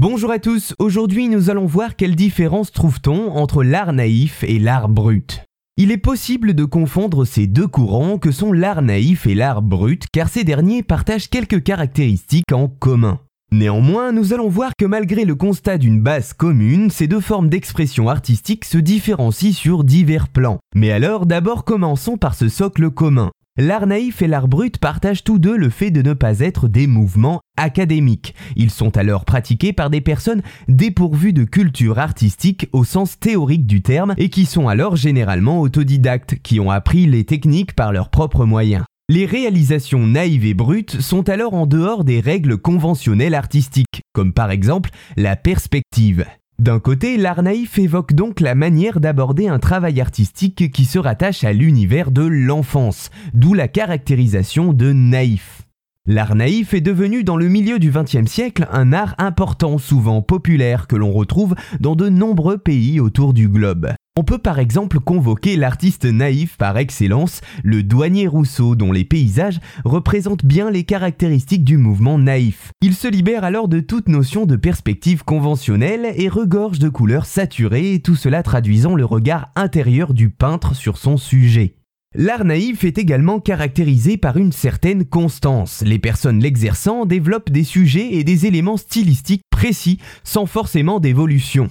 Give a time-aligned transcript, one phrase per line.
[0.00, 4.88] Bonjour à tous, aujourd'hui nous allons voir quelle différence trouve-t-on entre l'art naïf et l'art
[4.88, 5.42] brut.
[5.76, 10.04] Il est possible de confondre ces deux courants que sont l'art naïf et l'art brut
[10.12, 13.18] car ces derniers partagent quelques caractéristiques en commun.
[13.50, 18.08] Néanmoins, nous allons voir que malgré le constat d'une base commune, ces deux formes d'expression
[18.08, 20.60] artistique se différencient sur divers plans.
[20.76, 23.32] Mais alors, d'abord commençons par ce socle commun.
[23.60, 26.86] L'art naïf et l'art brut partagent tous deux le fait de ne pas être des
[26.86, 28.36] mouvements académiques.
[28.54, 33.82] Ils sont alors pratiqués par des personnes dépourvues de culture artistique au sens théorique du
[33.82, 38.44] terme et qui sont alors généralement autodidactes, qui ont appris les techniques par leurs propres
[38.44, 38.84] moyens.
[39.08, 44.52] Les réalisations naïves et brutes sont alors en dehors des règles conventionnelles artistiques, comme par
[44.52, 46.24] exemple la perspective.
[46.60, 51.44] D'un côté, l'art naïf évoque donc la manière d'aborder un travail artistique qui se rattache
[51.44, 55.62] à l'univers de l'enfance, d'où la caractérisation de naïf.
[56.04, 60.88] L'art naïf est devenu dans le milieu du XXe siècle un art important, souvent populaire,
[60.88, 63.90] que l'on retrouve dans de nombreux pays autour du globe.
[64.18, 69.60] On peut par exemple convoquer l'artiste naïf par excellence, le douanier Rousseau, dont les paysages
[69.84, 72.72] représentent bien les caractéristiques du mouvement naïf.
[72.80, 78.00] Il se libère alors de toute notion de perspective conventionnelle et regorge de couleurs saturées,
[78.02, 81.76] tout cela traduisant le regard intérieur du peintre sur son sujet.
[82.12, 85.84] L'art naïf est également caractérisé par une certaine constance.
[85.86, 91.68] Les personnes l'exerçant développent des sujets et des éléments stylistiques précis sans forcément d'évolution.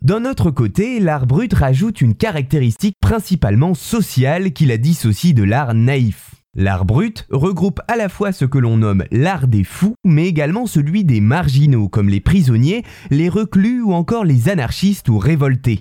[0.00, 5.74] D'un autre côté, l'art brut rajoute une caractéristique principalement sociale qui la dissocie de l'art
[5.74, 6.36] naïf.
[6.54, 10.66] L'art brut regroupe à la fois ce que l'on nomme l'art des fous, mais également
[10.66, 15.80] celui des marginaux, comme les prisonniers, les reclus ou encore les anarchistes ou révoltés.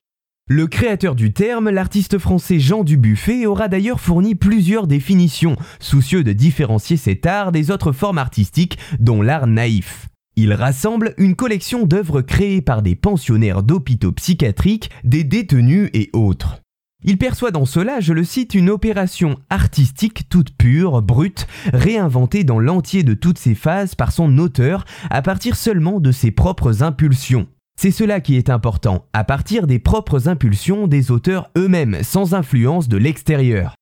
[0.50, 6.34] Le créateur du terme, l'artiste français Jean Dubuffet, aura d'ailleurs fourni plusieurs définitions, soucieux de
[6.34, 10.08] différencier cet art des autres formes artistiques, dont l'art naïf.
[10.40, 16.62] Il rassemble une collection d'œuvres créées par des pensionnaires d'hôpitaux psychiatriques, des détenus et autres.
[17.04, 22.60] Il perçoit dans cela, je le cite, une opération artistique toute pure, brute, réinventée dans
[22.60, 27.48] l'entier de toutes ses phases par son auteur à partir seulement de ses propres impulsions.
[27.80, 32.88] C'est cela qui est important, à partir des propres impulsions des auteurs eux-mêmes, sans influence
[32.90, 33.77] de l'extérieur.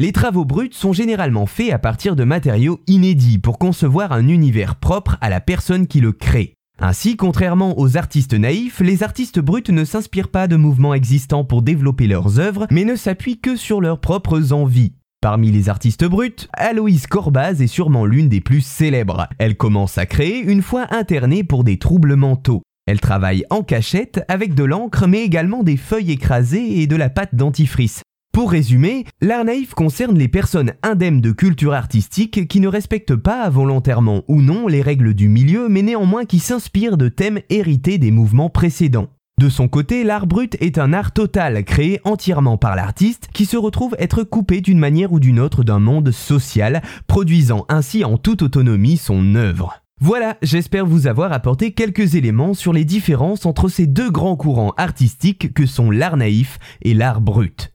[0.00, 4.76] Les travaux bruts sont généralement faits à partir de matériaux inédits pour concevoir un univers
[4.76, 6.54] propre à la personne qui le crée.
[6.78, 11.60] Ainsi, contrairement aux artistes naïfs, les artistes bruts ne s'inspirent pas de mouvements existants pour
[11.60, 14.94] développer leurs œuvres, mais ne s'appuient que sur leurs propres envies.
[15.20, 19.28] Parmi les artistes bruts, Aloïse Corbaz est sûrement l'une des plus célèbres.
[19.36, 22.62] Elle commence à créer une fois internée pour des troubles mentaux.
[22.86, 27.10] Elle travaille en cachette avec de l'encre mais également des feuilles écrasées et de la
[27.10, 28.00] pâte dentifrice.
[28.32, 33.50] Pour résumer, l'art naïf concerne les personnes indemnes de culture artistique qui ne respectent pas
[33.50, 38.12] volontairement ou non les règles du milieu mais néanmoins qui s'inspirent de thèmes hérités des
[38.12, 39.08] mouvements précédents.
[39.40, 43.56] De son côté, l'art brut est un art total créé entièrement par l'artiste qui se
[43.56, 48.42] retrouve être coupé d'une manière ou d'une autre d'un monde social, produisant ainsi en toute
[48.42, 49.82] autonomie son œuvre.
[49.98, 54.74] Voilà, j'espère vous avoir apporté quelques éléments sur les différences entre ces deux grands courants
[54.76, 57.72] artistiques que sont l'art naïf et l'art brut.